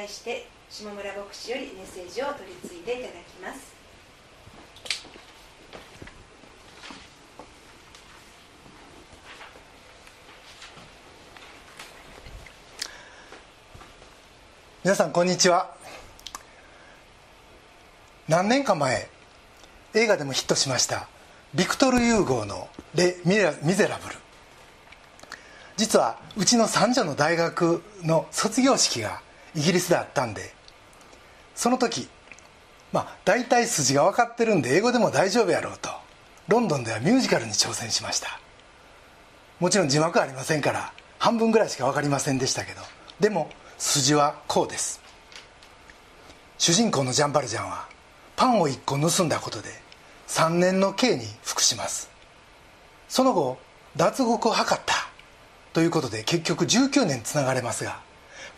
[0.00, 3.74] 対して下村牧師よりメッセージを取り継いでいただきます。
[14.82, 15.74] 皆さんこんにちは。
[18.26, 19.06] 何年か前
[19.92, 21.08] 映画でもヒットしました
[21.52, 24.16] ビクトル・ユーゴーの「レ・ミゼラブル」
[25.76, 29.20] 実はうちの三女の大学の卒業式が
[29.54, 30.52] イギリスであったんで。
[31.54, 32.08] その時
[32.92, 35.90] まあ大体筋が分かってるんで英語でも大丈夫やろうと。
[36.48, 38.40] ロンドンではミュージカルに挑戦しました。
[39.60, 42.80] もちろん字幕ありませんから半分ぐらいしか分かりませんでしたけど。
[43.20, 45.00] でも筋はこうです。
[46.58, 47.86] 主人公のジャンバルジャンは
[48.36, 49.68] パンを1個盗んだことで
[50.28, 52.10] 3年の刑に服します。
[53.08, 53.58] その後
[53.96, 54.80] 脱獄を図った
[55.72, 58.00] ということで結局19年つながれますが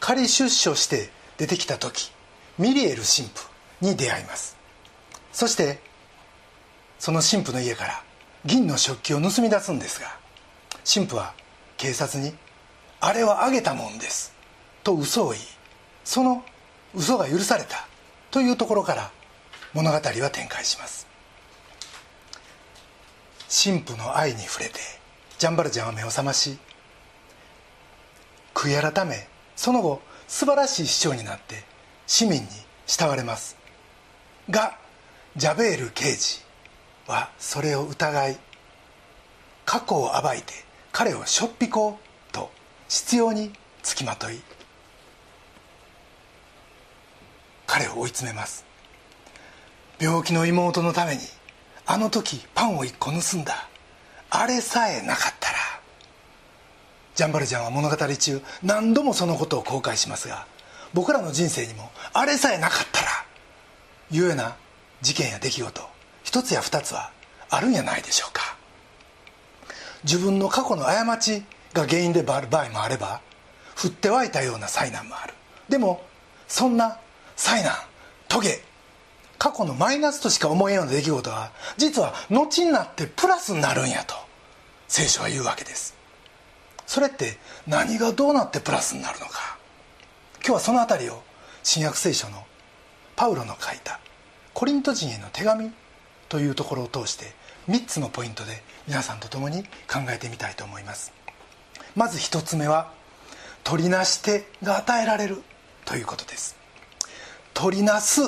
[0.03, 2.11] 仮出所して出てきた時
[2.59, 3.49] ミリエル神父
[3.81, 4.57] に出会います。
[5.33, 5.79] そして
[6.99, 8.03] その神父の家から
[8.45, 10.09] 銀の食器を盗み出すんですが
[10.85, 11.35] 神父は
[11.77, 12.35] 警察に
[13.01, 14.33] 「あれはあげたもんです」
[14.83, 15.45] と嘘を言い
[16.05, 16.45] その
[16.95, 17.87] 嘘が許された
[18.33, 19.13] というところから
[19.73, 21.07] 物語は展開します。
[23.49, 24.81] 神父の愛に触れて
[25.39, 26.59] ジャンバルジャンは目を覚まし
[28.53, 29.32] 悔い改め
[29.63, 31.63] その後素晴らしい市長になって
[32.09, 32.49] 市民に
[32.85, 33.57] 慕われます。
[34.51, 34.77] が
[35.37, 36.41] ジャベール刑事
[37.07, 38.39] はそれを疑い
[39.65, 40.53] 過去を暴いて
[40.91, 42.51] 彼をしょっぴこうと
[42.89, 43.53] 執拗に
[43.85, 44.41] つきまとい
[47.69, 48.65] 彼を追い詰めます。
[50.01, 51.21] 病気の妹のために
[51.87, 53.69] あの時パンを1個盗んだ。
[54.29, 55.59] あれさえなかったら
[57.15, 60.47] ジャンバルジャンは物語中何度もそのことを後悔しますが
[60.95, 63.09] 僕らの人生にもあれさえなかったら
[64.11, 64.57] いうような
[65.01, 65.83] 事件や出来事
[66.23, 67.11] 一つや二つは
[67.51, 68.57] あるんやないでしょうか。
[70.05, 73.21] 自分の過去の過ちが原因である場合もあれば
[73.83, 75.35] 降って湧いたような災難もある。
[75.69, 76.03] でも
[76.49, 76.99] そんな
[77.37, 77.75] 災難
[78.29, 78.63] トゲ
[79.39, 84.15] 過去のマイナスとしか思えんような出来事は実は後になってプラスになるんやと
[84.89, 86.02] 聖書は言うわけです。
[86.87, 89.57] それって何がどうなってプラスになるのか。
[90.37, 91.23] 今日はその辺りを
[91.63, 92.45] 新約聖書の
[93.17, 94.01] パウロの書いた
[94.55, 95.71] コリント人への手紙
[96.29, 97.33] というところを通して
[97.69, 101.13] 3つのポイントで皆さんと共に考えてみたいと思います。
[101.95, 102.91] まず1つ目は
[103.65, 105.43] 取りなし手が与えられる
[105.85, 106.57] ということです。
[107.55, 108.27] 取りなすっ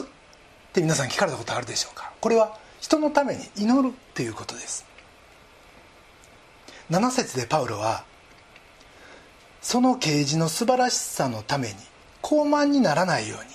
[0.73, 2.13] て皆さん聞かれたことあるでしょうか。
[2.21, 4.85] これは人のために祈るということです。
[6.91, 8.05] 7節でパウロは
[9.65, 11.75] その啓示の素晴らしさのために
[12.21, 13.51] 高慢にならないように。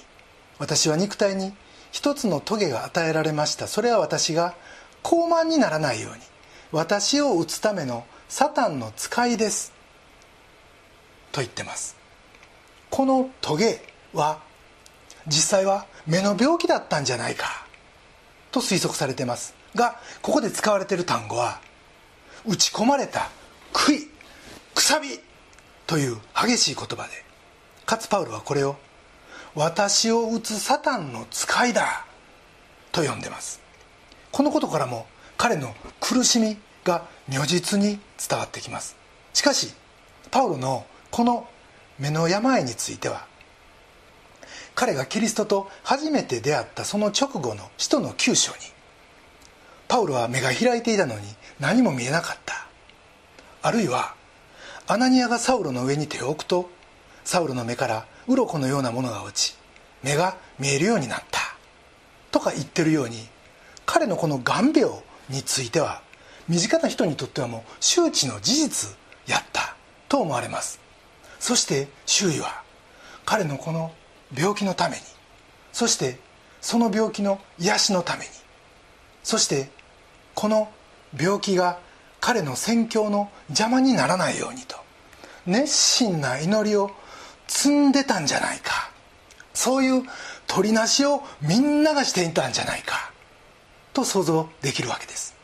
[0.57, 1.53] 私は肉体に
[1.91, 3.67] 一つの棘が与えられました。
[3.67, 4.55] それは私が
[5.03, 6.19] 高慢にならないように。
[6.71, 9.71] 私を打つためのサタンの使いです。
[11.31, 11.95] と言ってます。
[12.89, 13.79] この棘
[14.11, 14.39] は
[15.27, 17.67] 実際は目の病気だったんじゃないか。
[18.51, 19.53] と推測されてます。
[19.75, 21.61] がここで使われている単語は
[22.47, 23.29] 打ち込まれた
[23.71, 24.07] 杭
[24.73, 25.28] くさび。
[25.89, 27.09] という激しい言葉で
[27.87, 28.75] かつパウロはこれを
[29.55, 32.05] 私を打つサタンの使いだ
[32.91, 33.59] と呼んでます。
[34.31, 37.99] このことからも彼の苦しみが如実に
[38.29, 38.97] 伝わってきます。
[39.33, 39.73] しかし
[40.29, 41.47] パウロのこの
[41.97, 43.25] 目の病については
[44.75, 48.59] 彼がキリストと初めて出会ったその直後の使徒の9章に
[49.87, 51.21] パウロは目が開いていたのに
[51.59, 52.67] 何も見えなかった。
[53.63, 54.18] あるいは
[54.91, 56.67] アナニアがサウロの上に手を置くと
[57.23, 59.55] サウロの目から鱗のようなものが落ち
[60.01, 61.39] 目が見えるようになった。
[62.31, 63.27] とか言ってるように
[63.85, 64.91] 彼のこの眼病
[65.29, 66.01] については
[66.47, 68.97] 身近な人にとってはもう周知の事実
[69.27, 69.75] やった。
[70.07, 70.79] と思われます。
[71.39, 72.63] そして周囲は
[73.25, 73.91] 彼のこの
[74.35, 75.03] 病気のために
[75.71, 76.17] そして
[76.61, 78.31] その病気の癒しのために
[79.23, 79.69] そして
[80.33, 80.71] この
[81.15, 81.77] 病気が
[82.19, 84.88] 彼の宣教の邪魔にならないようにと。
[85.49, 86.91] 熱心な祈りを
[87.47, 88.91] 積んでたんじゃないか。
[89.53, 90.03] そういう
[90.47, 93.11] 取りなしをみんながしていたんじゃないか。
[93.93, 95.35] と想像できるわけです。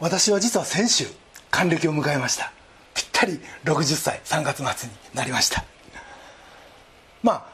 [0.00, 1.06] 私は実は先週
[1.50, 2.52] 還暦を迎えました。
[2.94, 5.64] ぴったり60歳3月末になりました。
[7.22, 7.44] まあ、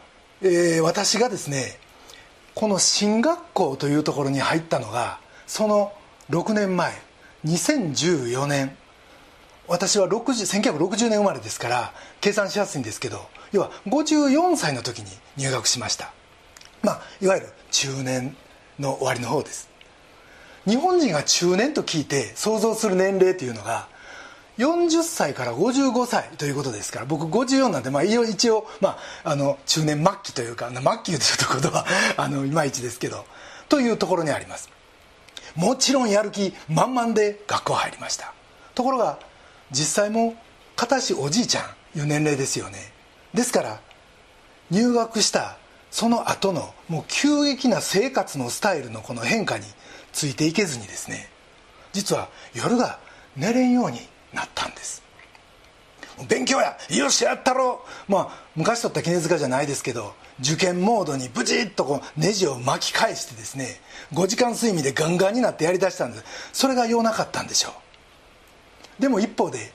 [0.43, 1.79] えー、私がですね
[2.55, 5.93] この進学校というところに入ったのがその
[6.31, 6.93] 6年前
[7.45, 8.77] 2014年
[9.71, 15.07] 私は60 1960年生まれですから計算しやすいんですけど要は54歳の時に
[15.37, 16.13] 入学しました。
[16.83, 18.37] まあいわゆる中年
[18.81, 19.71] の終わりの方です。
[20.67, 23.89] 日本人が中年と聞いて想像する年齢というのが
[24.59, 31.87] 40歳から55歳ということですから僕54なんで、まあ、一応、まあ、あの中年末期というか末期言うとちょっと言葉
[32.19, 33.25] あのいまいちですけど
[33.69, 34.69] というところにあります。
[35.55, 38.33] もちろんやる気満々で学校入りました。
[38.75, 39.19] ところが
[39.71, 40.35] 実際も
[40.77, 41.61] 片しおじいちゃ
[41.95, 42.79] んいう年齢ですよね。
[43.35, 43.81] ですから
[44.71, 45.57] 入学した
[45.91, 49.65] その後のもう急激な生活のスタイルのこの変化に
[50.13, 51.29] ついていけずにですね
[51.93, 52.99] 実は夜が
[53.37, 54.01] 寝れんように
[54.33, 55.03] なったんです。
[56.29, 57.83] 勉強やよしやったろ。
[58.09, 63.81] うまあ昔取った杵塚じゃないですけど受験モードにブチッとこうネジを巻き返してですね
[64.13, 66.25] 5時間睡眠でガンガンになってやりだしたんです。
[66.53, 67.73] それが用なかったんでしょう。
[69.01, 69.73] でも一方で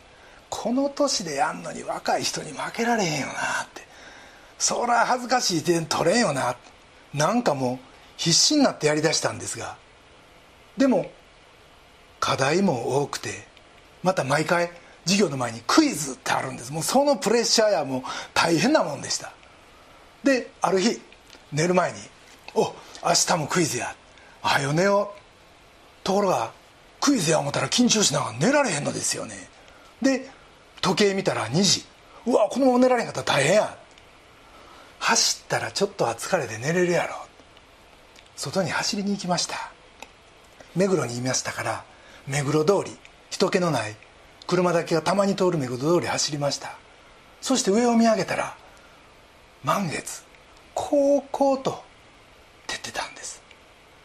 [0.49, 3.35] この年でやんのに若い人に負けられへんよなっ
[3.73, 3.85] て。
[4.57, 6.55] そら恥ずかしい点取れんよな。
[7.13, 7.79] なんかもう
[8.17, 9.75] 必死になってやりだしたんですが。
[10.77, 11.09] でも
[12.19, 13.47] 課題も多くて
[14.03, 14.71] また毎回
[15.05, 16.71] 授業の前にクイズってあるんです。
[16.71, 18.01] もうそのプレッシャーやもう
[18.33, 19.33] 大変なもんでした。
[20.23, 21.01] である日
[21.51, 21.99] 寝る前に
[22.53, 22.73] 「お
[23.03, 23.95] 明日もクイズや。
[24.41, 25.19] はよ寝よう」
[26.05, 26.51] ところが
[27.05, 29.47] クイズや思ったら緊張しながら寝られへんのですよね。
[30.01, 30.27] で
[30.81, 31.85] 時計見たら2時。
[32.25, 33.77] うわこのまま寝られへんかったら大変や。
[34.97, 37.15] 走ったらちょっとは疲れて寝れるやろ。
[38.35, 39.71] 外に走りに行きました。
[40.75, 41.83] 目黒にいましたから
[42.25, 42.97] 目黒通り
[43.29, 43.95] 人気のない
[44.47, 46.75] 車だけがたまに通る目黒通り走りました。
[47.39, 48.57] そして上を見上げたら
[49.63, 50.23] 満月
[50.73, 51.83] こうこうと
[52.65, 53.43] 照ってたんです。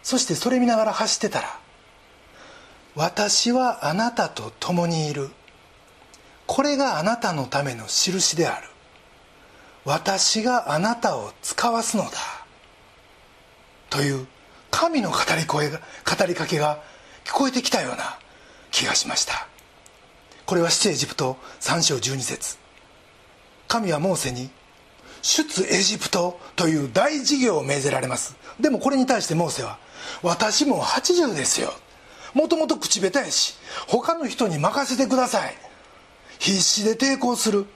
[0.02, 1.58] そしてそれ見ながら走ってたら
[2.94, 5.30] 「私はあなたと共にいる」
[6.46, 8.68] これがあなたのための印である。
[9.84, 12.10] 私があなたを使わすのだ。
[13.88, 14.26] という
[14.70, 16.82] 神の語り声が語りかけが
[17.24, 18.18] 聞こえてきたような
[18.72, 19.46] 気がしました。
[20.44, 22.58] これは出エジプト3章12節。
[23.68, 24.50] 神はモーセに
[25.22, 28.34] 出エジプトという大事業を命ぜられます。
[28.58, 29.78] でもこれに対してモーセは
[30.22, 31.72] 私も80ですよ。
[32.34, 33.56] もともと口下手やし
[33.88, 35.54] 他の人に任せてください。
[36.38, 37.66] 必死で抵抗する。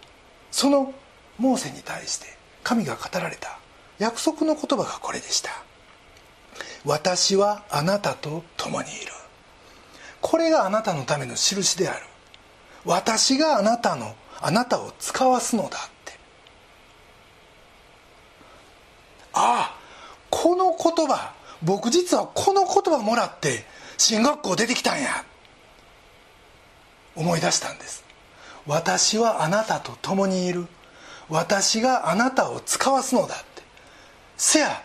[0.50, 0.92] その
[1.38, 2.26] モーセに対して
[2.62, 3.58] 神が語られた。
[3.98, 5.50] 約束の言葉がこれでした。
[6.84, 9.12] 私はあなたと共にいる。
[10.20, 12.06] これがあなたのための印である。
[12.84, 15.70] 私があなたのあなたを使わすのだっ
[16.04, 16.12] て。
[19.32, 19.78] ああ
[20.30, 21.32] この言葉。
[21.62, 23.64] 僕実はこの言葉もらって
[23.96, 25.24] 進学校出てきたんや。
[27.16, 28.04] 思い出したんです。
[28.66, 30.66] 私はあなたと共にいる。
[31.28, 33.62] 私があなたを使わすのだって。
[34.36, 34.82] せや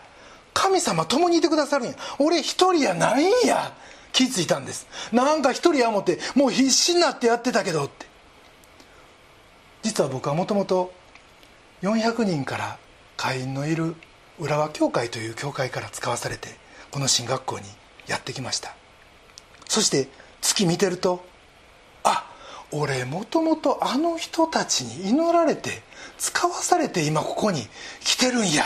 [0.54, 1.94] 神様共にいてくださるんや。
[2.18, 3.72] 俺一人やないんや。
[4.12, 4.86] 気付いたんです。
[5.12, 8.06] なんか一人や思ってもう必死になってやってたけどって。
[9.82, 10.92] 実は僕はもともと
[11.82, 12.78] 400人から
[13.16, 13.94] 会員のいる
[14.38, 16.48] 浦和教会という教会から使わされて
[16.90, 17.64] この進学校に
[18.06, 18.74] やってきました。
[19.70, 20.08] そして
[20.40, 21.24] 月見てると
[22.02, 22.28] あ
[22.72, 25.82] 俺もともとあの人たちに祈られて
[26.18, 27.68] 使わされて今ここに
[28.00, 28.64] 来てるんや。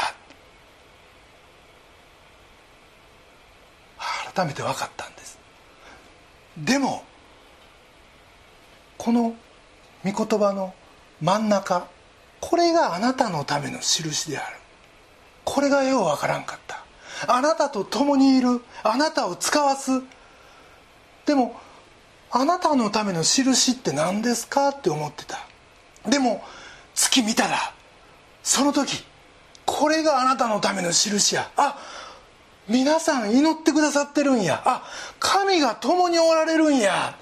[4.34, 5.38] 改めて分かったんです。
[6.56, 7.04] でも
[8.96, 9.34] この
[10.06, 10.72] 御言葉の
[11.20, 11.86] 真ん中
[12.40, 14.56] これがあなたのための印である。
[15.44, 16.82] これがよう分からんかった。
[17.28, 20.02] あなたと共にいるあなたを使わす
[21.26, 21.58] でも
[22.30, 25.38] あなたのための印って何ですかって思ってた。
[26.08, 26.42] でも
[26.94, 27.72] 月見たら
[28.42, 29.04] その時
[29.64, 31.50] これがあなたのための印や。
[31.56, 31.78] あ
[32.68, 34.62] 皆さん祈ってくださってるんや。
[34.64, 34.82] あ
[35.20, 37.16] 神が共におられるんや。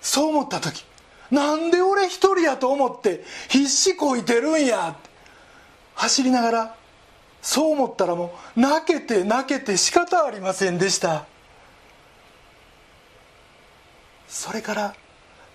[0.00, 0.84] そう思った時
[1.30, 4.96] なんで俺一人やと思って必死こいてるんや。
[5.94, 6.76] 走りながら
[7.42, 11.26] そう思ったらもう泣けて泣けて仕方ありませんでした。
[14.28, 14.94] それから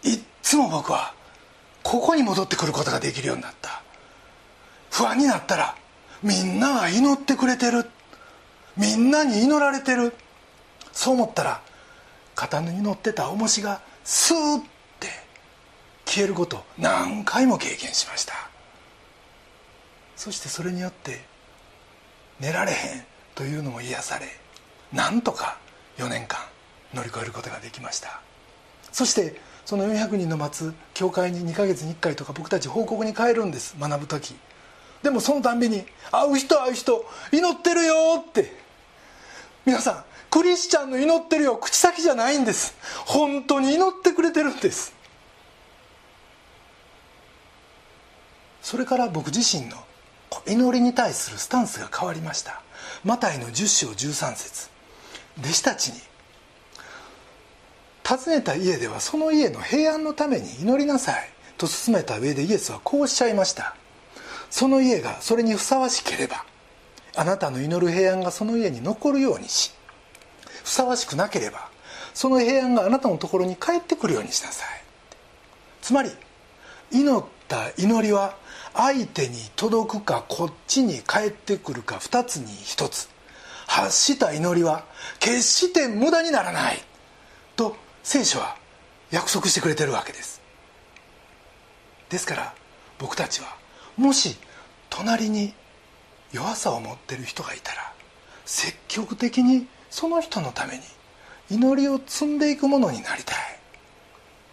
[0.04, 1.14] いっつも僕は
[1.84, 3.82] ここに戻ってくることができるようになった。
[4.92, 5.76] 不安になったら
[6.22, 7.86] みんなが祈ってくれてる。
[8.78, 10.14] みんなに祈られてる。
[10.92, 11.62] そう思ったら
[12.36, 14.60] 肩に乗ってた重しがスーッ
[15.00, 15.08] て
[16.06, 18.34] 消えること何回も経験しました。
[20.16, 21.22] そしてそれによって
[22.40, 23.04] 寝られへん
[23.36, 24.28] というのも癒され
[24.92, 25.58] なんとか
[25.98, 26.40] 4年間
[26.94, 28.22] 乗り越えることができました。
[28.94, 29.36] そして
[29.66, 34.36] その400人の待つ教会に2ヶ月に1回とか僕たち報告に帰るんです学ぶ時。
[35.02, 38.64] でもそのたんびに「会う人会う人祈ってるよ」って。
[39.66, 42.76] 皆さんクリスチャンの祈ってるよ口先じゃないんです。
[43.06, 44.94] 本当に祈ってくれてるんです。
[48.62, 49.78] それから僕自身の
[50.48, 52.62] 祈りに対するスタンスが変わりました。
[53.04, 54.70] マタイの10章13節。
[55.40, 56.02] 弟子たちに
[58.08, 63.76] 訪ねた家ではその家の平安のために祈りなさいと勧めた上でイエスはこうおっしゃいました。
[64.50, 66.46] その家がそれにふさわしければ
[67.16, 69.74] あなたの祈る平安がその家に残るようにし
[70.64, 71.70] ふさわしくなければ
[72.14, 74.84] その平安があなたのところに帰ってくるようにしなさい。
[75.82, 76.12] つまり
[76.92, 78.38] 祈った祈りは
[78.74, 83.10] 相手に届くかこっちに帰ってくるか2つに1つ。
[83.66, 84.86] 発した祈りは
[85.20, 86.84] 決して無駄にならない。
[88.04, 88.58] 聖書は
[89.12, 90.42] 約束してくれてるわけです。
[92.10, 92.54] ですから
[93.00, 93.56] 僕たちは
[93.98, 94.38] もし
[94.90, 95.54] 隣に
[96.32, 97.94] 弱さを持ってる人がいたら
[98.46, 100.82] 積極的にその人のために
[101.50, 103.38] 祈りを積んでいくものになりたい。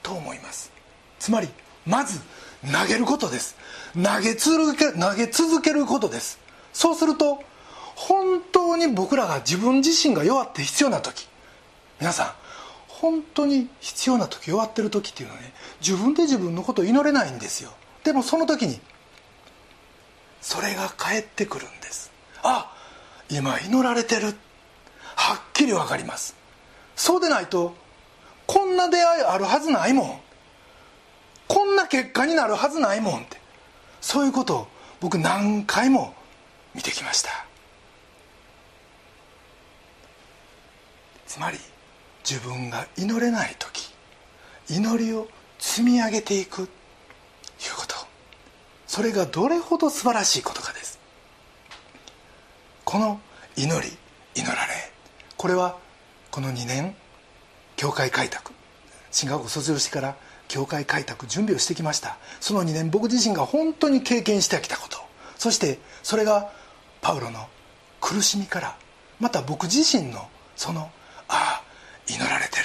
[0.02, 0.72] と思います。
[1.18, 1.48] つまり
[1.86, 2.20] まず
[2.72, 3.56] 投げることです。
[3.94, 6.38] 投げ続け投げ続けることです。
[6.72, 7.42] そうすると
[7.96, 11.28] 本当に僕らが自分自身が弱って必要な時
[12.00, 12.39] 皆さん
[13.00, 17.72] 本当に必要な時弱ってる時っていうのはね自分で自分のことを祈れないんですよ。
[18.04, 18.78] でもその時に
[20.42, 22.12] それが返ってくるんです。
[22.42, 22.70] あ
[23.30, 24.34] 今祈られてる。
[25.16, 26.36] はっきり分かります。
[26.94, 27.74] そうでないと
[28.46, 30.20] こんな出会いあるはずないもん。
[31.48, 33.40] こんな結果になるはずないもんって。
[34.02, 34.68] そういうことを
[35.00, 36.12] 僕何回も
[36.74, 37.46] 見てきました。
[41.26, 41.58] つまり
[42.30, 43.92] 自分が祈れない時
[44.68, 45.26] 祈りを
[45.58, 46.68] 積み上げていくいう
[47.76, 47.96] こと。
[48.86, 51.00] それがどれほど素晴らしいことかです。
[52.84, 53.20] この
[53.56, 53.96] 祈り
[54.36, 54.92] 祈られ。
[55.36, 55.76] これは
[56.30, 56.94] この2年
[57.76, 58.52] 教会開拓。
[59.10, 62.16] 進学校卒業してから教会開拓準備をしてきました。
[62.38, 64.98] その2年僕自身が本当に経験してきたこと。
[65.36, 66.52] そしてそれが
[67.00, 67.48] パウロの
[68.00, 68.76] 苦しみから
[69.18, 70.92] また僕自身のその
[72.10, 72.64] 祈られてる。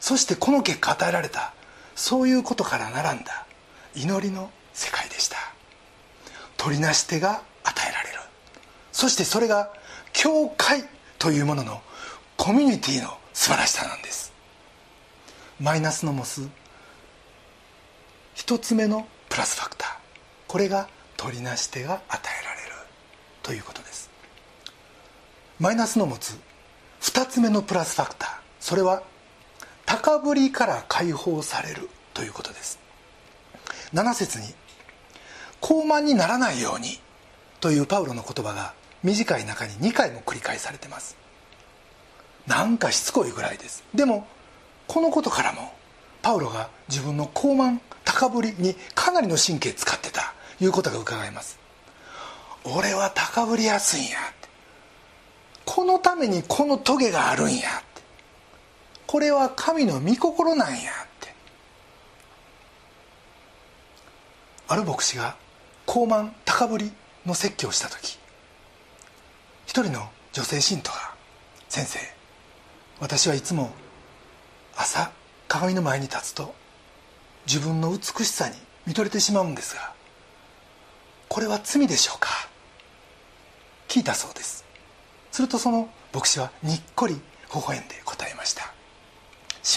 [0.00, 1.52] そしてこの結果与えられた。
[1.94, 3.46] そういうことから並んだ。
[3.94, 5.36] 祈りの世界でした。
[6.56, 8.18] 取りなし手が与えられる。
[8.92, 9.70] そしてそれが
[10.12, 10.84] 教会
[11.18, 11.82] というものの
[12.36, 14.32] コミュニティの素晴らしさなんです。
[15.60, 16.48] マイナスのモス。
[18.34, 19.90] 一つ目のプラスファクター。
[20.48, 22.70] これが取りなし手が与えられる。
[23.42, 24.10] ということです。
[25.58, 26.38] マイナスの持つ
[27.00, 28.39] 二つ目のプラスファクター。
[28.60, 29.02] それは
[29.86, 32.78] 高ぶりから解放されるということです。
[33.92, 34.54] 7節に
[35.60, 37.00] 「高慢にならないように」
[37.60, 41.16] というパウロの言葉が短い中に2回も繰り返されてます。
[42.46, 43.82] なんかしつこいぐらいです。
[43.94, 44.26] でも
[44.86, 45.72] このことからも
[46.22, 51.58] パウロが自分の高慢高ぶりにかなりの神経使ってたいうことが伺えます。
[52.64, 54.18] 俺は高ぶりやすいんや
[55.64, 57.82] このためにこのトゲがあるんや
[59.10, 61.34] これは神の御心なんやって。
[64.68, 65.34] ある牧師が
[65.84, 66.92] 高慢高ぶり
[67.26, 68.20] の説教をした時
[69.66, 71.12] 一人の女性信徒が
[71.68, 71.98] 「先生
[73.00, 73.72] 私はいつも
[74.76, 75.10] 朝
[75.48, 76.54] 鏡の前に立つと
[77.48, 78.54] 自分の美しさに
[78.86, 79.92] 見とれてしまうんですが
[81.28, 82.28] これは罪でしょうか？
[83.88, 84.64] 聞いたそうです。
[85.32, 87.20] するとその牧師はにっこり微
[87.52, 88.72] 笑んで答えました。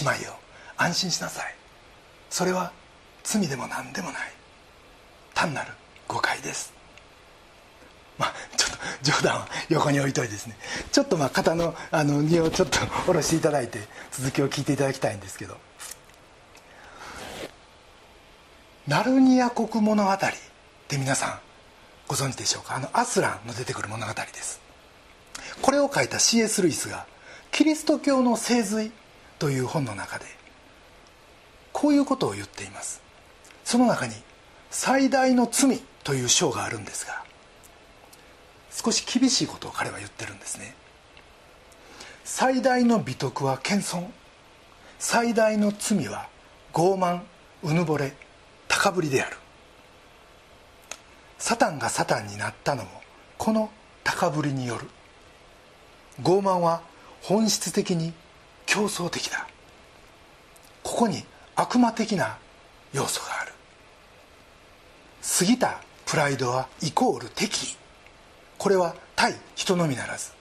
[0.00, 0.38] 姉妹よ。
[0.76, 1.54] 安心しなさい。
[2.30, 2.72] それは
[3.22, 4.32] 罪でも何でもない。
[5.34, 5.72] 単なる
[6.08, 6.72] 誤解です。
[8.18, 10.56] まあちょっと冗談は横に置いといてですね。
[10.92, 13.80] ちょっとまあ肩のあの荷をちょっと下ろしていただいて
[14.12, 15.56] 続きを聞いていただきたいんですけど。
[18.86, 20.18] ナルニア国物語っ
[20.88, 21.38] て皆さん
[22.06, 22.76] ご存知でしょうか？
[22.76, 24.60] あのアスランの出てくる物語です。
[25.62, 26.60] これを書いた C.S.
[26.60, 27.06] ルイスが
[27.50, 28.92] 「キリスト教の聖髄」
[29.38, 30.26] という本の中で
[31.72, 33.02] こういうことを言っています。
[33.64, 34.14] その中に
[34.70, 37.24] 「最大の罪」という章があるんですが
[38.70, 40.74] 少し厳しいことを彼は言ってるんですね。
[42.24, 44.06] 最大の美徳は謙遜。
[44.98, 46.28] 最大の罪は
[46.72, 47.20] 傲慢
[47.62, 48.14] うぬぼれ
[48.68, 49.36] 高ぶりである。
[51.38, 52.90] サタンがサタンになったのも
[53.36, 53.70] この
[54.02, 54.88] 高ぶりによる。
[56.22, 56.82] 傲慢は
[57.22, 58.12] 本質的に
[58.66, 59.46] 競争的だ。
[60.82, 61.24] ここに
[61.56, 62.38] 悪魔的な
[62.92, 63.52] 要素がある。
[65.38, 67.64] 過ぎたプライドはイコール敵。
[67.72, 67.76] 意
[68.58, 70.32] これは対人のみならず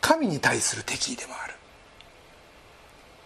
[0.00, 1.54] 神に対する敵意でもある。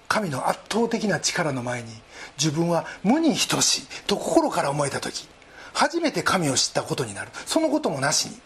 [0.09, 1.89] 神の圧倒的な力の前に
[2.37, 5.29] 自分は無に等しいと心から思えた時
[5.73, 7.31] 初めて神を知ったことになる。
[7.47, 8.41] そのこともなしに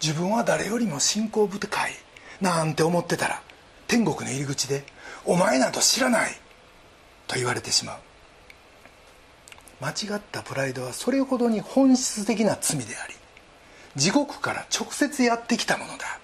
[0.00, 1.92] 自分は誰よりも信仰深い
[2.40, 3.42] なんて思ってたら
[3.88, 4.84] 天国の入り口で
[5.24, 6.38] 「お前など知らない」
[7.26, 7.98] と言われてしまう。
[9.80, 13.14] 間違ったプライドはそれほどに本質的な罪であり
[13.96, 16.18] 地獄から直接やってきたものだ。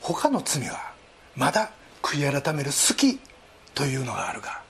[0.00, 0.92] 他の罪は
[1.36, 1.70] まだ
[2.02, 3.20] 悔い改める好き
[3.74, 4.62] というのがあるが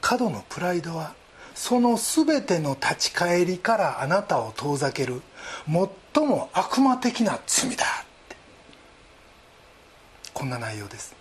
[0.00, 1.14] 過度のプライドは
[1.54, 5.22] その全ての立ち返りからあなたを遠ざける
[5.66, 8.03] 最も悪魔的な罪だ。
[10.34, 11.14] こんな内容です。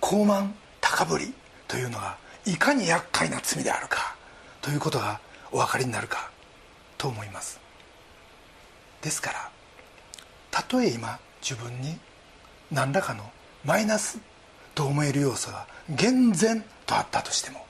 [0.00, 1.32] 高慢高ぶり
[1.68, 4.16] というのがいかに厄介な罪であるか
[4.60, 5.20] ということが
[5.52, 6.30] お分かりになるか
[6.98, 7.60] と思います。
[9.00, 9.50] ですから
[10.50, 11.98] たとえ今自分に
[12.70, 13.30] 何らかの
[13.64, 14.18] マイナス
[14.74, 17.64] と思える要素が厳然とあったとしても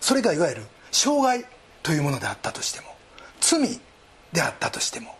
[0.00, 0.62] それがいわゆる
[0.92, 1.44] 障害
[1.82, 2.86] というものであったとしても
[3.40, 3.80] 罪
[4.32, 5.16] であったとしても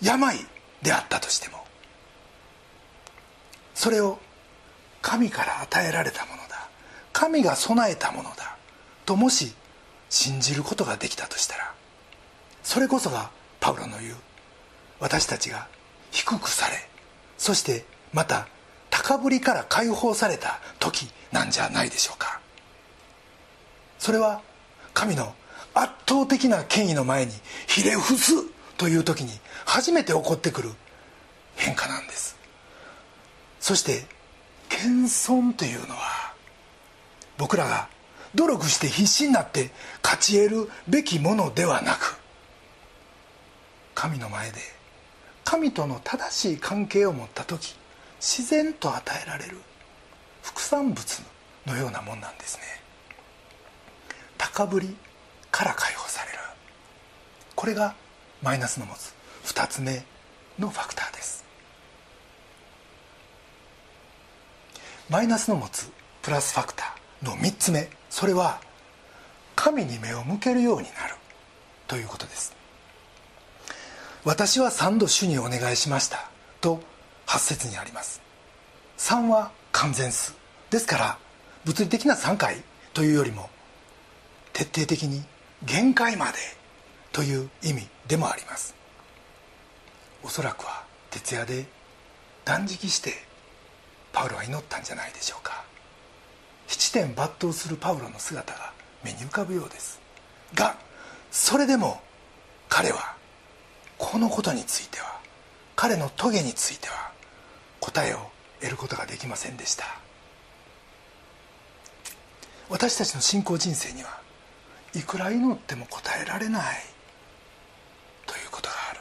[0.00, 0.36] 病
[0.82, 1.65] であったとしても
[3.76, 4.18] それを
[5.02, 6.68] 神から与えられたものだ。
[7.12, 8.56] 神が備えたものだ。
[9.04, 9.52] ともし
[10.10, 11.72] 信じることができたとしたら
[12.62, 13.30] それこそが
[13.60, 14.14] パウロの言う
[14.98, 15.68] 私たちが
[16.10, 16.88] 低くされ
[17.38, 18.48] そしてまた
[18.90, 22.40] 高ぶりから解放された時なんじゃないでしょうか。
[23.98, 24.40] それは
[24.94, 25.34] 神の
[25.74, 27.32] 圧倒的な権威の前に
[27.66, 28.32] ひれ伏す
[28.78, 29.32] という時に
[29.66, 30.70] 初めて起こってくる
[31.56, 32.36] 変化なんです。
[33.66, 34.04] そして
[34.68, 36.32] 謙遜というのは
[37.36, 37.88] 僕らが
[38.32, 39.72] 努力して必死になって
[40.04, 42.16] 勝ち得るべきものではなく
[43.92, 44.58] 神の前で
[45.42, 47.74] 神との正しい関係を持った時
[48.20, 49.56] 自然と与えられる
[50.42, 51.22] 副産物
[51.66, 52.62] のようなもんなんですね。
[54.38, 54.94] 高ぶり
[55.50, 56.38] から解放される。
[57.56, 57.96] これが
[58.44, 59.12] マイナスの持つ
[59.52, 60.04] 2つ目
[60.56, 61.45] のファクターです。
[65.08, 65.88] マイナスの持つ
[66.22, 67.88] プラスファクターの3つ目。
[68.10, 68.60] それは
[69.54, 71.14] 神に目を向けるようになる。
[71.86, 72.56] ということです。
[74.24, 76.28] 私は3度主にお願いしました。
[76.60, 76.80] と
[77.26, 78.20] 8節にあります。
[78.98, 80.34] 3は完全数。
[80.70, 81.18] ですから
[81.64, 82.64] 物理的な3回。
[82.92, 83.50] というよりも
[84.54, 85.22] 徹底的に
[85.64, 86.38] 限界まで。
[87.12, 88.74] という意味でもあります。
[90.24, 91.66] おそらくは徹夜で
[92.44, 93.25] 断食して
[94.16, 95.62] パウロは祈ったんじゃないでしょうか。
[96.68, 98.72] 七点抜刀するパウロの姿が
[99.04, 100.00] 目に浮かぶようです。
[100.54, 100.74] が
[101.30, 102.00] それでも
[102.70, 103.14] 彼は
[103.98, 105.20] このことについては
[105.74, 107.12] 彼の棘については
[107.78, 109.84] 答えを得ることができませんでした。
[112.70, 114.18] 私たちの信仰人生には
[114.94, 116.64] いくら祈っても答えられない
[118.24, 119.00] ということがある。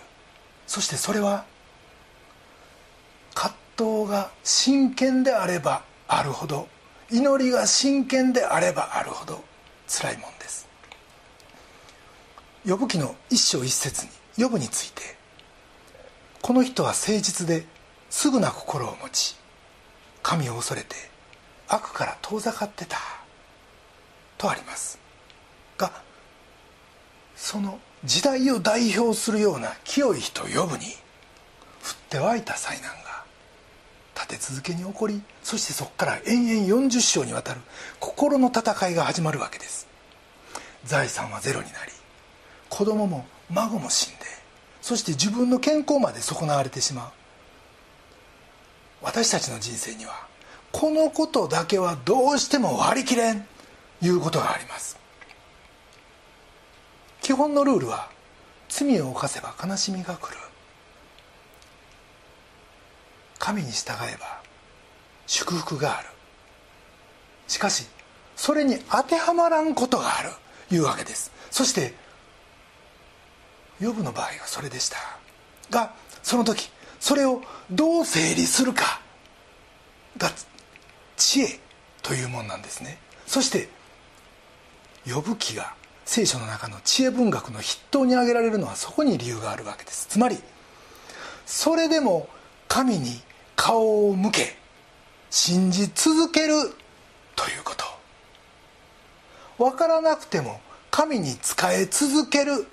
[0.67, 1.45] そしてそれは
[3.75, 6.67] 葛藤が真剣であればあるほど
[7.11, 9.43] 祈りが真剣であればあるほど
[9.87, 10.67] 辛いもんです。
[12.65, 14.05] 呼ぶ記の一章一節
[14.37, 15.01] に呼ぶについて
[16.41, 17.65] この人は誠実で
[18.09, 19.35] すぐな心を持ち
[20.23, 20.95] 神を恐れて
[21.67, 22.97] 悪から遠ざかってた
[24.37, 24.97] とあります。
[25.77, 25.91] が
[27.35, 33.14] その時代を代表するような清い人呼ぶに降って湧いた災難が
[34.15, 37.59] 立て続けに起こりそしてそこから延々40章にわたる
[37.99, 39.87] 心の戦いが始まるわけです。
[40.85, 41.91] 財産はゼロになり
[42.69, 44.25] 子供も孫も死んで
[44.81, 47.09] そして自分の健康まで損なわれてしまう。
[49.01, 50.25] 私たちの人生には
[50.71, 53.45] このことだけはどうしても割り切れん
[54.01, 54.97] いうことがあります。
[57.21, 58.09] 基本のルールは
[58.69, 60.37] 罪を犯せば悲しみが来る。
[63.39, 64.41] 神に従えば
[65.27, 66.09] 祝福がある。
[67.47, 67.85] しかし
[68.35, 70.29] それに当てはまらんことがある。
[70.71, 71.31] いうわけです。
[71.51, 71.93] そして
[73.79, 74.97] ヨブの場合はそれでした。
[75.69, 75.93] が
[76.23, 79.01] その時それをどう整理するか
[80.17, 80.31] が
[81.17, 81.59] 知恵
[82.01, 82.97] というもんなんですね。
[83.27, 83.69] そして
[85.11, 90.07] 呼ぶ記が聖書の中の知恵文学の筆頭に挙げられるのはそこに理由があるわけです。
[90.07, 90.37] つまり
[91.45, 92.27] それでも
[92.75, 93.21] 神に
[93.55, 94.53] 顔を向け
[95.29, 96.55] 信じ続ける
[97.33, 97.85] ということ。
[99.57, 100.59] 分からなくても
[100.91, 102.67] 神に仕え続ける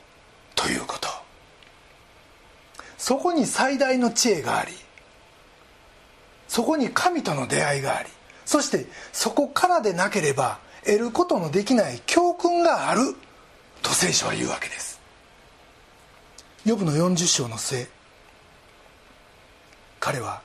[0.56, 1.08] ということ。
[2.98, 4.72] そこに最大の知恵があり
[6.48, 8.08] そこに神との出会いがあり
[8.44, 13.14] そしてそこからでなければ得ることのできない教訓がある
[13.82, 15.00] と聖書は言うわけです。
[16.64, 17.86] ヨブの40章の末
[20.04, 20.42] 彼は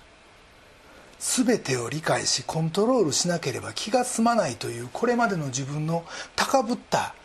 [1.17, 7.15] 全てを理解しコントロールしなければ気が済まないというこれまでの自分の高ぶった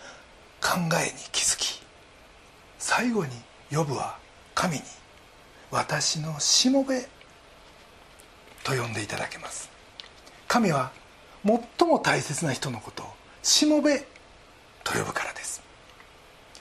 [0.63, 1.83] 考えに気づき
[2.79, 3.33] 最後に
[3.71, 4.17] ヨブは
[4.55, 4.83] 神に
[5.71, 7.07] 「私のしもべ」
[8.65, 9.69] と呼んでいただけます。
[10.49, 10.91] 神は
[11.45, 14.07] 最も大切な人のことをしもべ
[14.85, 15.61] と呼ぶからです。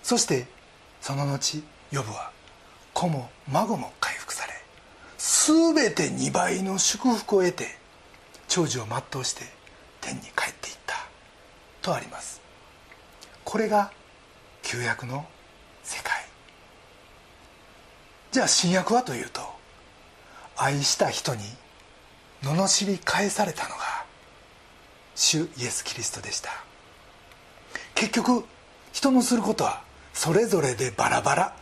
[0.04, 0.48] そして
[1.00, 2.32] その後ヨブは
[2.94, 4.61] 子も孫も回復され
[5.24, 7.68] 全て2倍の祝福を得て
[8.48, 9.44] 長寿を全うして
[10.02, 10.96] 天に帰っていった
[11.84, 12.42] とあります。
[13.46, 13.92] これが
[14.64, 15.28] 旧約の
[15.84, 16.26] 世界。
[18.32, 19.42] じゃあ新約はというと
[20.58, 21.42] 愛した人に
[22.42, 24.06] 罵り返されたのが
[25.14, 26.50] 主イエス・キリストでした。
[27.94, 28.44] 結局
[28.92, 31.56] 人のすることはそれぞれでバラバラ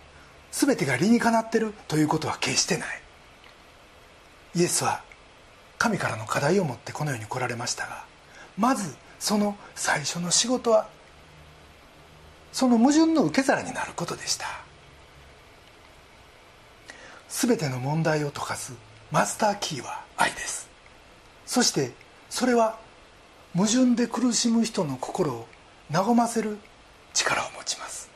[0.49, 3.01] 全てが理にかなってるということは決してない。
[4.55, 5.01] イエスは
[5.77, 8.03] 神からの課題を持ってこの世に来られましたが
[8.57, 10.87] まずその最初の仕事は
[12.51, 14.45] その矛盾の受け皿になることでした。
[17.29, 18.73] 全ての問題を解かす
[19.11, 20.67] マスターキーは愛です。
[21.45, 21.91] そして
[22.29, 22.79] それは
[23.55, 25.47] 矛盾で苦しむ人の心を
[25.91, 26.57] 和ませる
[27.13, 28.09] 力を持ちます。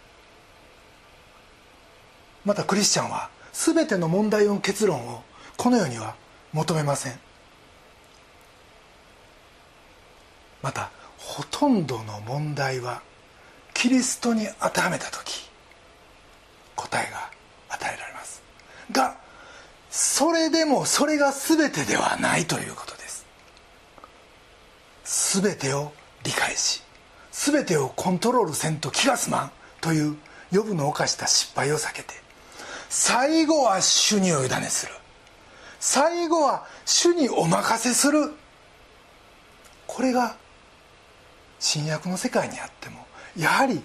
[2.44, 5.24] またクリスチャンは全ての問題の結論を
[5.58, 6.16] この世には
[6.54, 7.20] 求めません。
[10.62, 13.02] またほとんどの問題は
[13.74, 15.50] キリストに当てはめた時
[16.76, 17.30] 答えが
[17.70, 18.42] 与えられます。
[18.92, 19.18] が
[19.90, 23.26] それでもそれが全てではないということです。
[25.42, 25.92] 全てを
[26.24, 26.82] 理解し
[27.32, 30.16] 全てをコントロールせんと気が済まんという
[30.52, 32.14] 予部の犯した失敗を避けて
[32.90, 34.94] 最後は主にお委ねする。
[35.86, 38.32] 最後は主にお任せする。
[39.86, 40.38] これが
[41.60, 43.84] 新約の世界にあってもやはり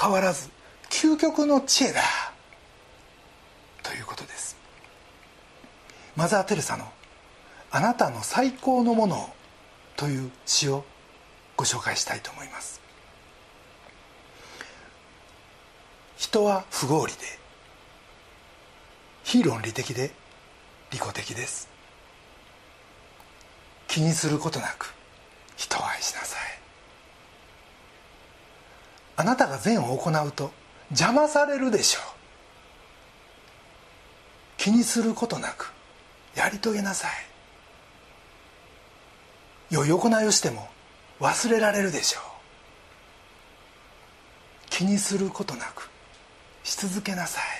[0.00, 0.48] 変わらず
[0.90, 2.02] 究極の知恵だ。
[3.82, 4.56] ということです。
[6.14, 6.86] マザー・テレサの
[7.72, 9.30] 「あなたの最高のものを」
[9.98, 10.84] という詩を
[11.56, 12.80] ご紹介したいと思います。
[16.16, 17.18] 人は不合理で
[19.24, 20.19] 非論理的で
[20.90, 21.68] 利己的です。
[23.88, 24.94] 気にすることなく
[25.56, 26.40] 人を愛しなさい。
[29.16, 30.52] あなたが善を行うと
[30.90, 32.02] 邪魔されるでしょう。
[34.56, 35.72] 気にすることなく
[36.34, 37.10] やり遂げなさい。
[39.70, 40.68] 良い行いをしても
[41.20, 42.22] 忘れられるでしょう。
[44.70, 45.90] 気にすることなく
[46.64, 47.59] し続けなさい。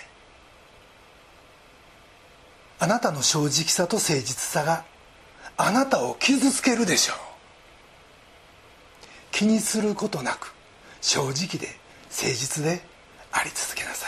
[2.83, 4.85] あなたの正直さと誠実さが
[5.59, 7.17] あなたを傷つけるでしょう。
[9.33, 10.55] 気にすることなく
[11.03, 12.83] 正直で誠実で
[13.33, 14.07] あり続けなさ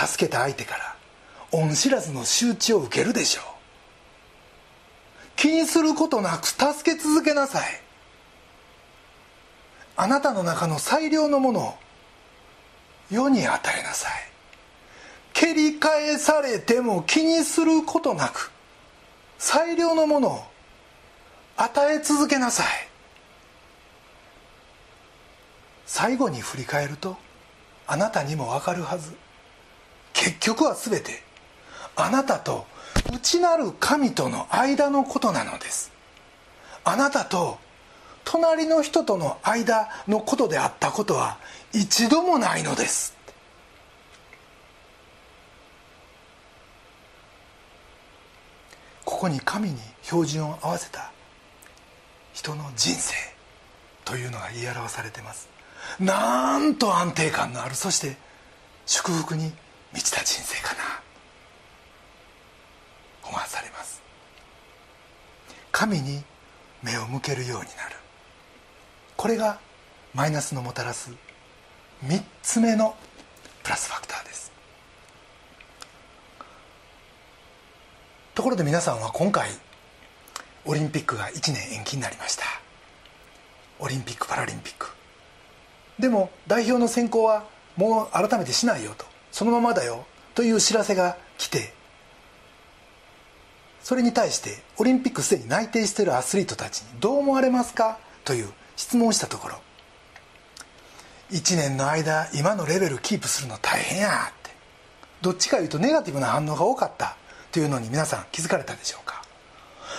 [0.00, 0.06] い。
[0.06, 0.96] 助けた相手から
[1.52, 3.44] 恩知らずの仕打ちを受けるでしょう。
[5.36, 7.62] 気にすることなく助け続けなさい。
[9.96, 11.74] あなたの中の最良のものを
[13.10, 14.31] 世に与えなさい。
[15.32, 18.50] 蹴り返されても気にすることなく
[19.38, 20.44] 最良のものを
[21.56, 22.66] 与え続けなさい。
[25.86, 27.16] 最後に振り返ると
[27.86, 29.14] あなたにも分かるはず。
[30.12, 31.22] 結局は全て
[31.96, 32.66] あなたと
[33.12, 35.92] 内なる神との間のことなのです。
[36.84, 37.58] あなたと
[38.24, 41.38] 隣の人との間のことであったことは
[41.72, 43.14] 一度もないのです。
[49.12, 51.12] ここに神に標準を合わせた
[52.32, 53.14] 人の人生
[54.06, 55.50] というのが言い表されています。
[56.00, 58.16] なんと安定感のあるそして
[58.86, 59.52] 祝福に
[59.92, 61.02] 満ちた人生かな。
[63.28, 64.02] 思わされます。
[65.70, 66.24] 神に
[66.82, 67.96] 目を向けるようになる。
[69.16, 69.60] これが
[70.14, 71.12] マイナスのもたらす
[72.06, 72.96] 3つ目の
[73.62, 74.51] プラスファクターです。
[78.34, 79.50] ところで皆さんは今回
[80.64, 82.44] オリンピックが1年延期になりました。
[83.78, 84.88] オリンピック・パラリンピック。
[85.98, 87.44] でも代表の選考は
[87.76, 89.04] もう改めてしないよと。
[89.32, 90.06] そのままだよ。
[90.34, 91.74] という知らせが来て。
[93.82, 97.98] それに対してオリンピックすでに内定しているアスリートたちにどう思われますか？
[98.24, 99.60] という質問をしたところ。
[101.32, 104.52] 1年の間今のレベルキープするの大変やって。
[105.20, 107.18] どっちかいうとネガティブな反応が多かった。
[107.52, 109.22] というのに皆さん気づかれたでしょうか？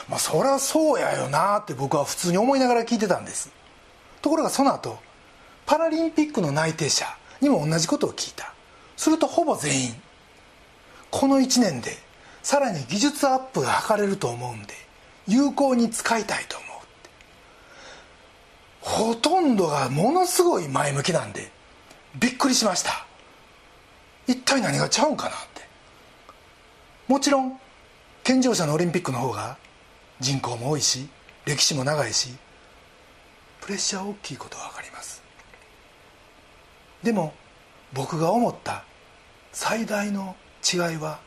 [0.10, 3.52] まあそりゃそうやよなって僕は普通に思いながら聞いてたんです。
[4.22, 4.98] ところがその後
[5.66, 7.06] パラリンピックの内定者
[7.39, 8.54] にも同じことを聞いた。
[8.98, 9.94] するとほぼ全員
[11.12, 11.98] この1年で
[12.42, 14.74] さらに技術アップが図れると思うんで
[15.28, 16.70] 有効に使いたいと思う
[18.82, 21.52] ほとんどがものすごい前向きなんで
[22.20, 23.06] びっくりしました。
[24.28, 25.36] 一体何がちゃうんかな
[27.08, 27.60] もちろん
[28.24, 29.58] 健常者のオリンピックの方が
[30.20, 31.08] 人口も多いし
[31.46, 32.30] 歴史も長いし
[33.60, 35.22] プレッシャー大きいことは分かります。
[37.02, 37.34] でも
[37.94, 38.86] 僕が思った
[39.52, 41.20] 最大の違いは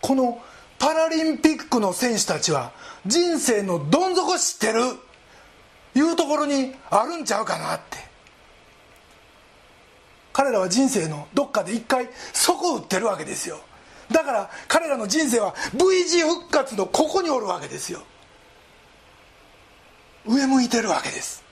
[0.00, 0.40] この
[0.78, 2.72] パラリンピックの選手たちは
[3.06, 4.80] 人生のどん底知ってる
[5.94, 7.98] いうところにあるんちゃうかなって。
[10.32, 13.58] 彼らは人生のどっかで一回底打ってるわけですよ。
[14.10, 18.02] だから彼らの人生は V 字復活のここにおるわけですよ。
[20.26, 21.44] 上向いてるわけです。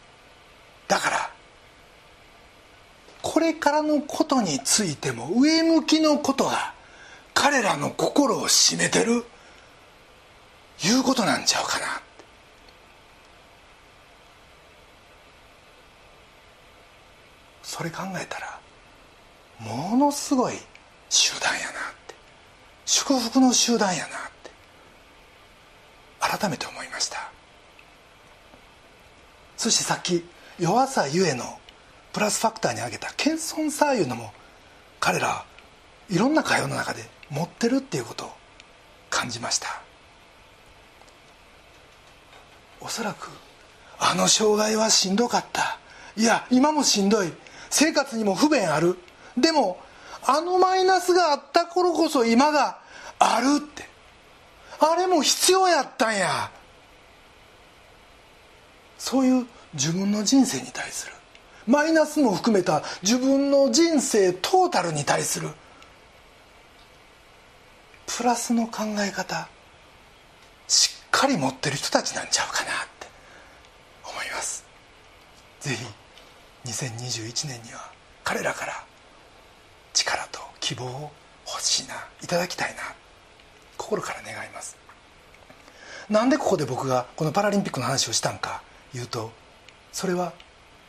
[0.88, 1.30] だから
[3.22, 6.74] これからのことについても上向きのことが
[7.34, 9.24] 彼らの心を占めてる
[10.84, 12.00] いうことなんちゃうかな。
[17.62, 18.58] それ考えたら
[19.58, 20.54] ものすごい
[21.10, 21.95] 集団やな。
[22.86, 24.08] 祝福の集団やなっ
[24.42, 24.50] て
[26.38, 27.30] 改めて思いました。
[29.56, 30.24] そしてさっき
[30.58, 31.58] 弱さゆえの
[32.12, 34.32] プラスファクターに挙げた謙遜さいうのも
[35.00, 35.44] 彼ら
[36.08, 38.30] いろんな会話の中で持ってるっていうことを
[39.10, 39.82] 感じました。
[42.80, 43.28] おそらく
[43.98, 45.78] あの障害はしんどかった。
[46.16, 47.32] いや今もしんどい。
[47.68, 48.96] 生活にも不便ある。
[49.36, 49.80] でも
[50.26, 52.78] あのマイナスがあった頃こそ今が
[53.18, 53.88] あるって。
[54.78, 56.50] あれも必要やったんや。
[58.98, 61.12] そういう自分の人生に対する。
[61.66, 65.48] マイナスも含めた自分の人生トータルに対する。
[68.06, 69.48] プラスの考え方
[70.68, 73.06] しっかり持ってる人たちなんちゃうかなって。
[74.04, 74.64] 思います。
[75.60, 75.84] ぜひ
[76.70, 77.90] 2021年には
[78.24, 78.84] 彼らから
[79.96, 81.10] 力と希望を
[81.46, 82.82] 欲しいないただきたいな
[83.76, 84.76] 心から願います。
[86.10, 88.62] なんでここで僕がこのパラリンピックの話をしたんか
[88.94, 89.32] 言うと
[89.92, 90.32] それは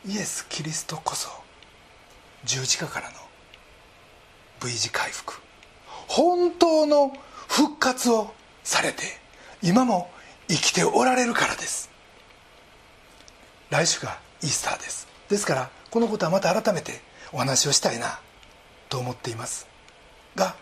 [0.05, 1.29] イエス・キリストこそ
[2.43, 3.15] 十字架からの
[4.63, 5.33] V 字回復
[6.07, 7.13] 本当の
[7.47, 9.03] 復活をされて
[9.63, 10.11] 今も
[10.47, 11.89] 生きておられるからです。
[13.69, 15.07] 来週がイースターです。
[15.29, 17.01] ですからこのことはまた改めて
[17.33, 18.19] お話をしたいな。
[18.89, 19.67] と思っています。
[20.35, 20.55] が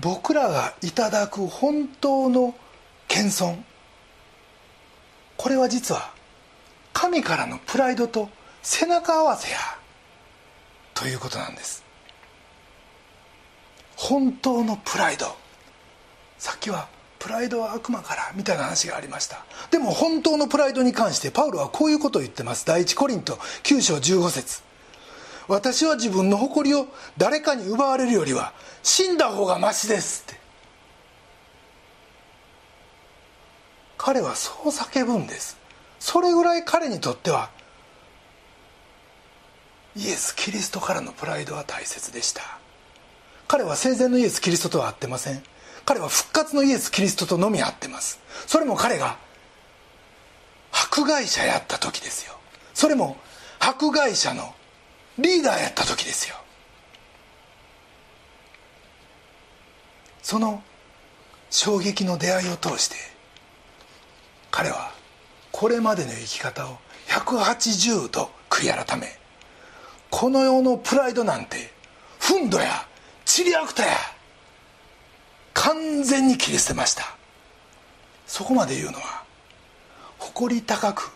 [0.00, 2.54] 僕らがいただく本当の
[3.08, 3.62] 謙遜
[5.36, 6.12] これは実は
[6.92, 8.28] 神からのプライドと
[8.62, 9.58] 背中合わせや
[10.94, 11.82] ということなんです。
[13.96, 15.26] 本当のプライド。
[16.38, 19.44] さっきはプライドは悪魔からみたいな話がありました。
[19.70, 22.66] でも本当のプライドに関してパウロはこういうことを言ってます。
[22.66, 24.62] 第一コリント9章15節。
[25.52, 26.86] 私は自分の誇りを
[27.18, 30.40] 誰かに奪われるよりは死んだ方がましですって。
[33.98, 35.58] 彼はそう叫ぶんです。
[36.00, 37.50] それぐらい彼にとっては
[39.94, 42.40] イエス・キリストからのプライドは大切でした。
[43.46, 45.42] 彼は生前のイエス・キリストとは会ってません。
[45.84, 48.20] 彼は復活のイエス・キリストとのみ会ってます。
[48.46, 49.18] それも彼が
[50.72, 52.38] 迫害者やった時ですよ。
[52.72, 53.18] それも
[53.60, 54.54] 迫害者の
[55.22, 56.36] リーダーやった時ですよ。
[60.22, 60.62] その
[61.50, 62.96] 衝撃の出会いを通して
[64.50, 64.92] 彼は
[65.50, 69.08] これまでの生き方を180度悔い改め
[70.10, 71.70] この世のプライドなんて
[72.20, 72.86] 憤怒や
[73.24, 73.96] チリアクタや
[75.54, 77.16] 完全に切り捨てました。
[78.26, 79.24] そこまで言うのは
[80.18, 81.12] 誇り高く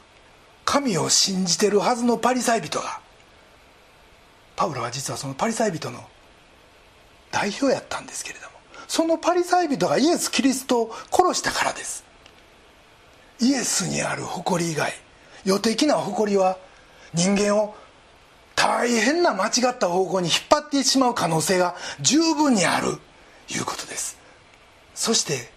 [0.66, 3.00] 神を信じてるはずのパリサイ人が
[4.56, 6.00] パウロは実はそのパリサイ人の
[7.30, 8.52] 代表やったんですけれども
[8.88, 12.04] そのパリサイ人がイエス・キリストを殺したからです。
[13.40, 14.92] イエスにある誇り以外
[15.44, 16.56] 予的な誇りは
[17.12, 17.74] 人間を
[18.54, 22.98] 大変な間違った方向に引っ張ってしまう可能性が十分にある
[23.50, 24.18] いうことです。
[24.94, 25.50] そして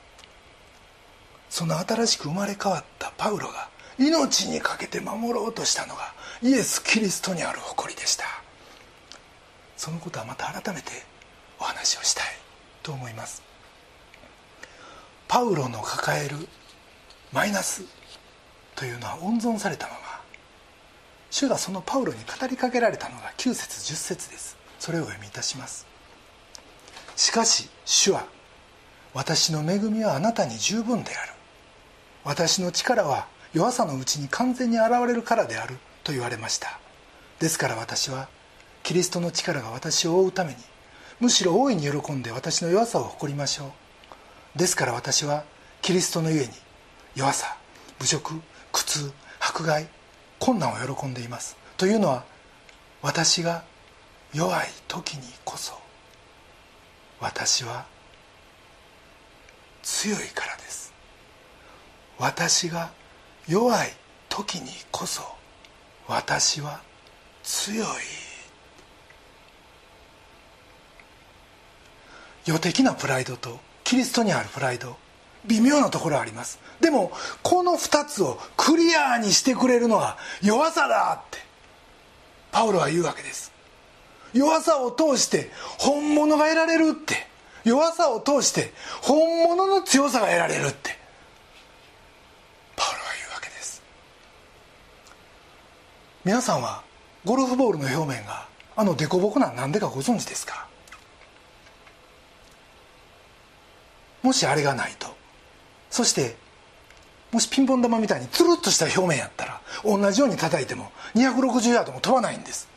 [1.49, 8.25] その新しく生まれ変わったパウロが命にかけて守ろうとしたのがイエス・キリストにある誇りでした。
[9.79, 10.91] そのことはまた改めて
[11.57, 12.25] お話をしたい
[12.83, 13.41] と思います。
[15.29, 16.35] パウロの抱える
[17.31, 17.85] マイナス
[18.75, 19.99] というのは温存されたまま
[21.31, 24.57] 主がそのパウロに語りかけられたのが9節10節です。
[24.79, 25.87] それを読みいたします。
[27.15, 28.25] しかし主は
[29.13, 31.31] 私の恵みはあなたに十分である。
[32.25, 36.81] 私の力は弱さのうちに完全に現れるからであると言われました。
[37.39, 38.27] ですから私は
[38.83, 40.57] キリストの力が私を覆うために
[41.19, 43.73] むしろ大いに喜んで私の弱さを誇りましょ
[44.55, 44.57] う。
[44.57, 45.43] ですから私は
[45.81, 46.49] キリストのゆえに
[47.15, 47.57] 弱さ
[47.99, 49.87] 侮辱苦痛迫害
[50.39, 51.57] 困難を喜んでいます。
[51.77, 52.23] というのは
[53.01, 53.63] 私が
[54.33, 55.73] 弱い時にこそ
[57.19, 57.85] 私は
[59.83, 60.93] 強いからです。
[62.17, 62.91] 私が
[63.47, 63.91] 弱い
[64.29, 65.21] 時にこそ
[66.07, 66.81] 私は
[67.43, 67.87] 強い
[72.49, 74.97] 予的なプライドとキリストにあるプライド
[75.45, 76.59] 微妙なところあります。
[76.81, 77.11] でも
[77.43, 81.37] この2つをクリアにしてくれるのは弱さだって
[82.51, 83.51] パウロは言うわけです。
[84.33, 87.27] 弱さを通して本物が得られるって
[87.63, 90.97] 弱さを通して本物の強さが得られるって
[92.75, 93.81] パウロは言うわけです。
[96.25, 96.83] 皆さんは
[97.25, 100.68] ゴルフボールの表面があの凸凹なんなんでかご存知ですか？
[104.21, 105.07] もしあれがないと。
[105.89, 106.35] そして
[107.31, 112.67] もしピンポン玉みたいにつるっとした表面やったら同じように叩いても260ヤードも飛ばないんです。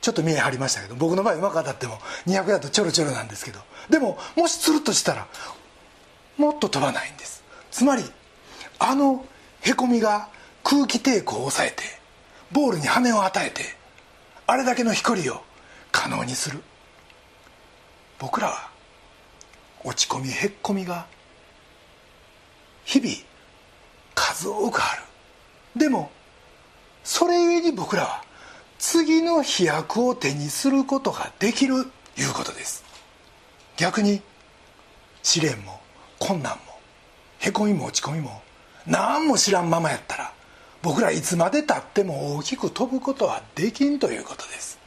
[0.00, 3.60] ちょっと見え張りましたけど僕の場合うまく当たっても200ヤードちょろちょろなんですけど。
[3.88, 5.26] でももしつるっとしたら
[6.36, 7.44] もっと飛ばないんです。
[7.70, 8.04] つまり
[8.78, 9.24] あの
[9.60, 10.28] へこみが
[10.64, 11.82] 空気抵抗を抑えて
[12.50, 13.62] ボールに羽を与えて
[14.46, 15.42] あれだけの飛距離を
[15.92, 16.60] 可能にする。
[18.18, 18.71] 僕らは
[19.84, 21.06] 落ち込みへっこみが
[22.84, 23.14] 日々
[24.14, 25.02] 数多くある。
[25.80, 26.10] でも
[27.04, 28.24] それゆえに僕らは
[28.78, 32.84] 次の飛躍を手にすることができるいうことです。
[33.76, 34.20] 逆に
[35.22, 35.80] 試練も
[36.18, 36.78] 困難も
[37.38, 38.42] へこみも落ち込みも
[38.86, 40.32] 何も知らんままやったら
[40.82, 44.78] 僕らいつまでたっても大きく飛ぶことはできんということです。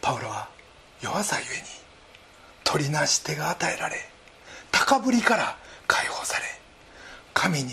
[0.00, 0.48] パウロは
[1.00, 1.85] 弱さゆえに
[2.66, 3.96] 取りなし手が与えられ
[4.72, 6.44] 高ぶりから解放され
[7.32, 7.70] 神に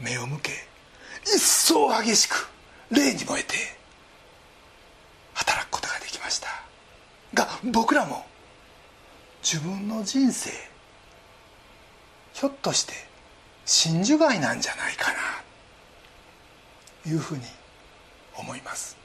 [0.00, 0.52] 目を向け
[1.24, 2.48] 一層激しく
[2.90, 3.56] 霊に燃えて
[5.34, 6.48] 働くことができました。
[7.34, 8.24] が僕らも
[9.42, 10.50] 自分の人生
[12.32, 12.92] ひょっとして
[13.64, 17.42] 真珠貝なんじゃないかないうふうに
[18.36, 18.96] 思います。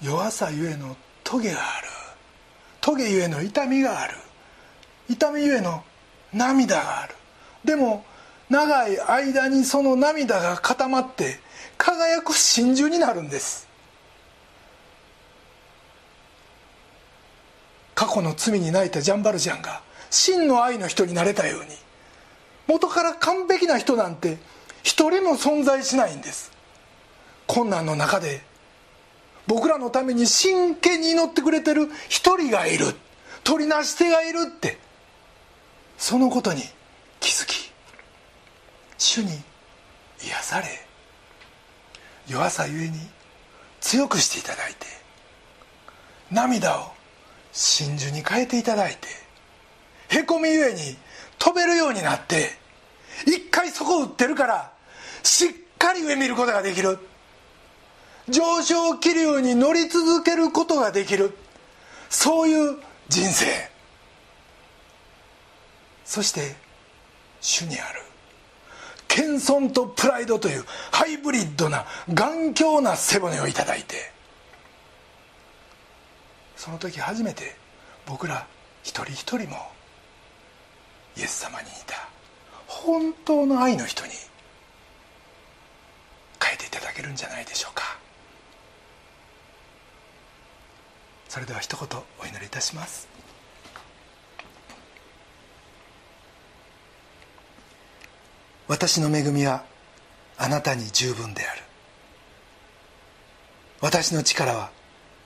[0.00, 1.88] 弱さゆえのトゲがある。
[2.80, 4.14] トゲゆえの痛みがある。
[5.08, 5.84] 痛みゆえの
[6.32, 7.14] 涙がある。
[7.64, 8.04] でも
[8.48, 11.40] 長い間にその涙が固まって
[11.76, 13.68] 輝く真珠になるんです。
[17.94, 21.70] 過去の罪に泣いたジャンバルジャンが真の愛の人になれたように
[22.68, 24.38] 元から完璧な人なんて
[24.84, 26.52] 一人も存在しないんです。
[27.46, 28.42] 困難の中で
[29.48, 32.86] 僕らのために真剣に祈ってくれてる一人がいる。
[33.42, 34.78] 取りなし手がいるって。
[35.98, 36.62] そのことに
[37.18, 37.72] 気づき
[38.96, 39.30] 主に
[40.22, 40.66] 癒され
[42.28, 42.98] 弱さゆえに
[43.80, 44.86] 強くしていただいて
[46.30, 46.92] 涙を
[47.52, 49.08] 真珠に変えていただいて
[50.16, 50.96] へこみゆえに
[51.38, 52.50] 飛べるようになって
[53.26, 54.72] 一回そこを打ってるから
[55.24, 56.98] しっかり上見ることができる。
[58.30, 61.36] 上昇気流に乗り続けることができる。
[62.10, 63.46] そういう人生。
[66.04, 66.56] そして
[67.40, 68.02] 主にある。
[69.08, 74.12] 謙遜とプライドというハイブリッドな頑強な背骨をいただいて。
[76.56, 77.56] その時初めて
[78.06, 78.46] 僕ら
[78.82, 79.56] 一人一人も
[81.16, 82.08] イエス様に似た。
[82.66, 84.12] 本当の愛の人に
[86.42, 87.98] 変えていただけるんじゃないでしょうか。
[91.28, 91.86] それでは一言
[92.20, 93.06] お祈りいたします。
[98.66, 99.64] 私の恵みは
[100.36, 101.62] あなたに十分である。
[103.80, 104.70] 私の力は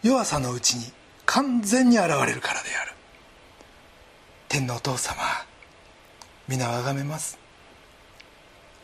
[0.02, 0.92] 弱さのうちに
[1.24, 2.92] 完全に現れるからである。
[4.48, 5.22] 天のお父様
[6.48, 7.38] 皆をあがめます。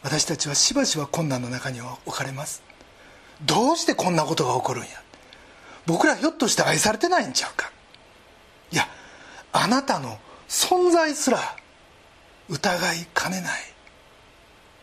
[0.03, 2.63] 私たちはしばしば困難の中に置かれます。
[3.45, 4.91] どうしてこんなことが起こるんや。
[5.89, 7.73] 僕らひょっとして愛されてないんちゃうか？
[8.71, 8.87] いや
[9.55, 11.39] あなたの存在すら
[12.51, 13.61] 疑いかねない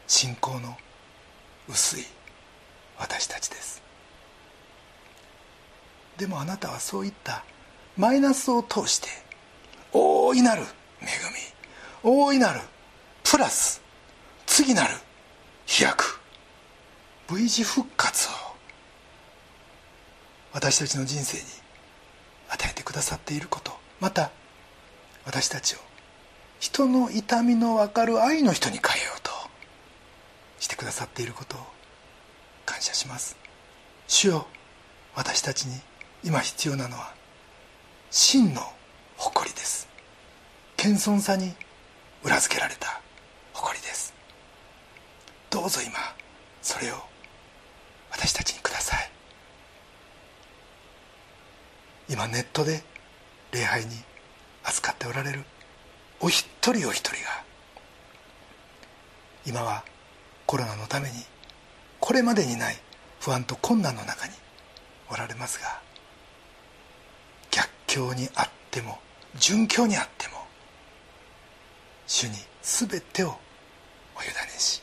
[0.07, 0.75] 信仰の
[1.69, 2.03] 薄い
[2.97, 3.83] 私たちです。
[6.17, 7.43] でもあなたはそういった
[7.97, 9.07] マイナスを通して
[9.93, 10.63] 大いなる
[11.01, 11.07] 恵み
[12.01, 12.61] 大いなる
[13.23, 13.79] プラス
[14.47, 14.95] 次なる
[15.67, 16.19] 飛躍
[17.31, 18.31] V 字復活を
[20.55, 21.43] 私たちの人生に
[22.49, 23.73] 与えてくださっていること。
[23.99, 24.31] また
[25.25, 25.79] 私たちを
[26.61, 29.31] 人の痛みの分かる愛の人に変えようと
[30.59, 31.59] してくださっていることを
[32.65, 33.35] 感謝します。
[34.07, 34.47] 主よ
[35.13, 35.77] 私たちに
[36.23, 37.13] 今必要なのは
[38.09, 38.61] 真の
[39.17, 39.89] 誇りです。
[40.77, 41.51] 謙遜さに
[42.23, 43.01] 裏付けられた
[43.51, 44.13] 誇りです。
[45.49, 45.99] どうぞ今
[46.61, 46.95] それを
[48.09, 49.11] 私たちにください
[52.09, 52.83] 今ネットで
[53.51, 53.91] 礼拝に
[54.63, 55.43] 扱っておられる。
[56.19, 57.43] お一人お一人が。
[59.45, 59.83] 今は
[60.45, 61.15] コロナのために
[61.99, 62.77] これまでにない
[63.19, 64.33] 不安と困難の中に
[65.09, 65.79] おられますが
[67.51, 68.99] 逆境にあっても
[69.35, 70.35] 順境にあっても
[72.07, 73.29] 主に全てを
[74.15, 74.81] お委ねし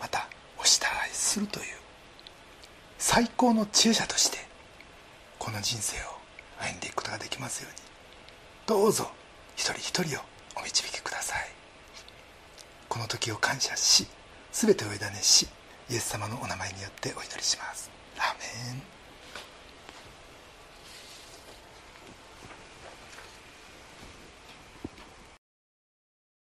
[0.00, 0.28] また
[0.58, 1.64] お従いするという
[2.98, 4.38] 最高の知恵者として
[5.44, 6.00] この人生を
[6.58, 7.78] 歩んでいくことができますように。
[8.66, 9.10] どうぞ
[9.56, 10.22] 一人一人を
[10.56, 11.50] お導きください。
[12.88, 14.06] この時を感謝し
[14.52, 15.46] 全てを委ねし
[15.90, 17.90] イエス様のお名前によってお祈りします。
[18.16, 18.93] アーメン。